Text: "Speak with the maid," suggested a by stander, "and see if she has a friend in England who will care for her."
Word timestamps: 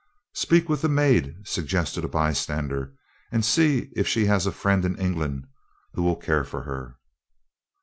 "Speak 0.33 0.67
with 0.67 0.81
the 0.81 0.89
maid," 0.89 1.35
suggested 1.45 2.03
a 2.03 2.07
by 2.07 2.33
stander, 2.33 2.95
"and 3.31 3.45
see 3.45 3.91
if 3.95 4.07
she 4.07 4.25
has 4.25 4.47
a 4.47 4.51
friend 4.51 4.83
in 4.83 4.97
England 4.97 5.45
who 5.93 6.01
will 6.01 6.15
care 6.15 6.43
for 6.43 6.63
her." 6.63 6.95